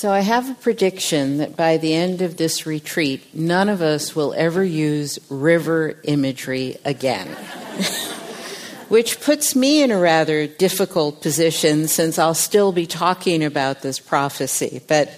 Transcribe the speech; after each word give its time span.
So 0.00 0.10
I 0.10 0.20
have 0.20 0.48
a 0.48 0.54
prediction 0.54 1.36
that 1.36 1.58
by 1.58 1.76
the 1.76 1.92
end 1.92 2.22
of 2.22 2.38
this 2.38 2.64
retreat, 2.64 3.34
none 3.34 3.68
of 3.68 3.82
us 3.82 4.16
will 4.16 4.32
ever 4.32 4.64
use 4.64 5.18
river 5.28 5.94
imagery 6.04 6.78
again. 6.86 7.28
Which 8.88 9.20
puts 9.20 9.54
me 9.54 9.82
in 9.82 9.90
a 9.90 9.98
rather 9.98 10.46
difficult 10.46 11.20
position 11.20 11.86
since 11.86 12.18
I'll 12.18 12.32
still 12.32 12.72
be 12.72 12.86
talking 12.86 13.44
about 13.44 13.82
this 13.82 13.98
prophecy. 13.98 14.80
But 14.88 15.10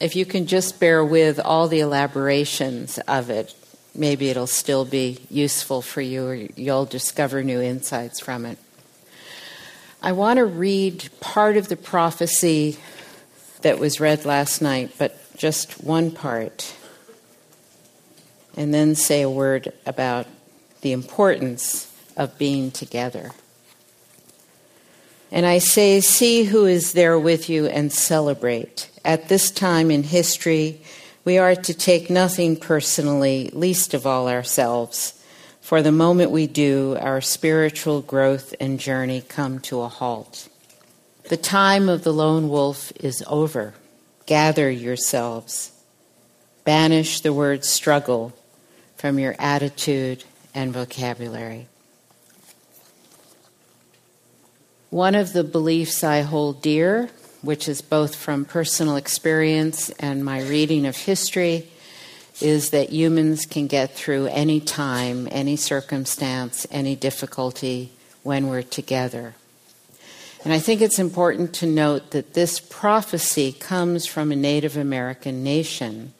if 0.00 0.16
you 0.16 0.24
can 0.24 0.46
just 0.46 0.80
bear 0.80 1.04
with 1.04 1.38
all 1.38 1.68
the 1.68 1.80
elaborations 1.80 2.98
of 3.06 3.28
it, 3.28 3.54
maybe 3.94 4.30
it'll 4.30 4.46
still 4.46 4.86
be 4.86 5.18
useful 5.28 5.82
for 5.82 6.00
you 6.00 6.26
or 6.26 6.34
you'll 6.34 6.86
discover 6.86 7.44
new 7.44 7.60
insights 7.60 8.18
from 8.18 8.46
it. 8.46 8.56
I 10.00 10.12
want 10.12 10.38
to 10.38 10.46
read 10.46 11.10
part 11.20 11.58
of 11.58 11.68
the 11.68 11.76
prophecy 11.76 12.78
that 13.62 13.78
was 13.78 14.00
read 14.00 14.24
last 14.24 14.60
night, 14.60 14.92
but 14.98 15.18
just 15.36 15.82
one 15.82 16.10
part, 16.10 16.74
and 18.56 18.72
then 18.72 18.94
say 18.94 19.22
a 19.22 19.30
word 19.30 19.72
about 19.86 20.26
the 20.82 20.92
importance 20.92 21.92
of 22.16 22.38
being 22.38 22.70
together. 22.70 23.30
And 25.30 25.46
I 25.46 25.58
say, 25.58 26.00
See 26.00 26.44
who 26.44 26.66
is 26.66 26.92
there 26.92 27.18
with 27.18 27.48
you 27.48 27.66
and 27.66 27.90
celebrate. 27.90 28.90
At 29.04 29.28
this 29.28 29.50
time 29.50 29.90
in 29.90 30.02
history, 30.02 30.82
we 31.24 31.38
are 31.38 31.54
to 31.54 31.74
take 31.74 32.10
nothing 32.10 32.56
personally, 32.56 33.48
least 33.52 33.94
of 33.94 34.06
all 34.06 34.28
ourselves. 34.28 35.18
For 35.60 35.80
the 35.80 35.92
moment 35.92 36.32
we 36.32 36.46
do, 36.46 36.98
our 37.00 37.20
spiritual 37.20 38.02
growth 38.02 38.54
and 38.60 38.78
journey 38.78 39.22
come 39.22 39.60
to 39.60 39.80
a 39.80 39.88
halt. 39.88 40.48
The 41.28 41.36
time 41.36 41.88
of 41.88 42.04
the 42.04 42.12
lone 42.12 42.48
wolf 42.48 42.92
is 43.00 43.22
over. 43.26 43.74
Gather 44.26 44.70
yourselves. 44.70 45.72
Banish 46.64 47.20
the 47.20 47.32
word 47.32 47.64
struggle 47.64 48.32
from 48.96 49.18
your 49.18 49.34
attitude 49.38 50.24
and 50.54 50.72
vocabulary. 50.72 51.66
One 54.90 55.14
of 55.14 55.32
the 55.32 55.42
beliefs 55.42 56.04
I 56.04 56.20
hold 56.20 56.60
dear, 56.60 57.08
which 57.40 57.66
is 57.66 57.80
both 57.80 58.14
from 58.14 58.44
personal 58.44 58.96
experience 58.96 59.90
and 59.98 60.24
my 60.24 60.42
reading 60.42 60.86
of 60.86 60.96
history, 60.96 61.66
is 62.40 62.70
that 62.70 62.92
humans 62.92 63.46
can 63.46 63.66
get 63.66 63.94
through 63.94 64.26
any 64.26 64.60
time, 64.60 65.28
any 65.30 65.56
circumstance, 65.56 66.66
any 66.70 66.94
difficulty 66.94 67.92
when 68.22 68.48
we're 68.48 68.62
together. 68.62 69.34
And 70.44 70.52
I 70.52 70.58
think 70.58 70.80
it's 70.80 70.98
important 70.98 71.54
to 71.56 71.66
note 71.66 72.10
that 72.10 72.34
this 72.34 72.58
prophecy 72.58 73.52
comes 73.52 74.06
from 74.06 74.32
a 74.32 74.36
Native 74.36 74.76
American 74.76 75.44
nation 75.44 76.14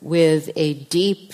with 0.00 0.50
a 0.56 0.74
deep, 0.74 1.32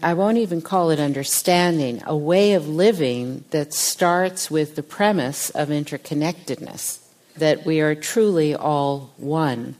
I 0.00 0.14
won't 0.14 0.38
even 0.38 0.62
call 0.62 0.90
it 0.90 1.00
understanding, 1.00 2.00
a 2.06 2.16
way 2.16 2.52
of 2.52 2.68
living 2.68 3.44
that 3.50 3.74
starts 3.74 4.48
with 4.48 4.76
the 4.76 4.82
premise 4.84 5.50
of 5.50 5.70
interconnectedness, 5.70 7.00
that 7.36 7.66
we 7.66 7.80
are 7.80 7.96
truly 7.96 8.54
all 8.54 9.10
one. 9.16 9.74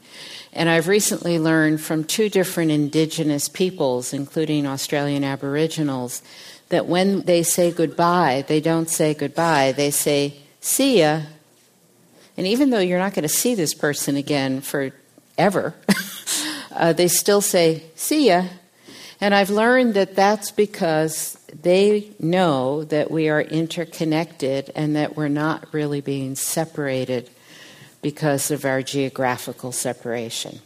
And 0.53 0.69
I've 0.69 0.89
recently 0.89 1.39
learned 1.39 1.81
from 1.81 2.03
two 2.03 2.29
different 2.29 2.73
indigenous 2.73 3.49
peoples, 3.49 4.13
including 4.13 4.67
Australian 4.67 5.23
Aboriginals, 5.23 6.21
that 6.71 6.87
when 6.87 7.23
they 7.23 7.45
say 7.45 7.71
goodbye, 7.71 8.45
they 8.49 8.61
don't 8.61 8.91
say 8.91 9.15
goodbye, 9.15 9.71
they 9.71 9.93
say 9.93 10.35
see 10.69 11.01
ya. 11.01 11.23
And 12.37 12.47
even 12.47 12.71
though 12.71 12.79
you're 12.79 12.99
not 12.99 13.15
going 13.15 13.23
to 13.23 13.29
see 13.29 13.55
this 13.55 13.75
person 13.75 14.17
again 14.17 14.61
forever, 14.61 15.75
uh, 16.73 16.93
they 16.93 17.09
still 17.09 17.41
say 17.41 17.85
see 17.97 18.29
ya. 18.29 18.45
And 19.21 19.35
I've 19.35 19.51
learned 19.51 19.95
that 19.95 20.15
that's 20.15 20.53
because 20.53 21.37
they 21.63 22.11
know 22.21 22.85
that 22.85 23.11
we 23.11 23.29
are 23.29 23.41
interconnected 23.41 24.71
and 24.77 24.95
that 24.95 25.17
we're 25.17 25.29
not 25.29 25.73
really 25.73 26.01
being 26.01 26.37
separated 26.37 27.29
because 28.01 28.53
of 28.53 28.65
our 28.65 28.81
geographical 28.83 29.73
separation. 29.73 30.61